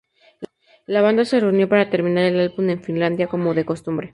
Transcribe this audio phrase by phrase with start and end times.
[0.87, 4.09] La banda se reunió para terminar el álbum en Finlandia, como de costumbre.